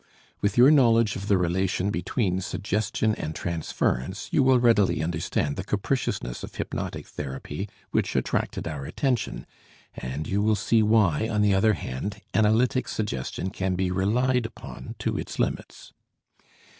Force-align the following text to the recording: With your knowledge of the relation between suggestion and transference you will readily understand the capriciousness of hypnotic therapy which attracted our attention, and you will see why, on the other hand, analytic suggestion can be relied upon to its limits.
With 0.41 0.57
your 0.57 0.71
knowledge 0.71 1.15
of 1.15 1.27
the 1.27 1.37
relation 1.37 1.91
between 1.91 2.41
suggestion 2.41 3.13
and 3.13 3.35
transference 3.35 4.29
you 4.31 4.41
will 4.41 4.59
readily 4.59 5.03
understand 5.03 5.55
the 5.57 5.63
capriciousness 5.63 6.41
of 6.43 6.55
hypnotic 6.55 7.05
therapy 7.05 7.69
which 7.91 8.15
attracted 8.15 8.67
our 8.67 8.83
attention, 8.85 9.45
and 9.93 10.25
you 10.25 10.41
will 10.41 10.55
see 10.55 10.81
why, 10.81 11.29
on 11.29 11.43
the 11.43 11.53
other 11.53 11.73
hand, 11.73 12.19
analytic 12.33 12.87
suggestion 12.87 13.51
can 13.51 13.75
be 13.75 13.91
relied 13.91 14.47
upon 14.47 14.95
to 14.97 15.19
its 15.19 15.37
limits. 15.37 15.93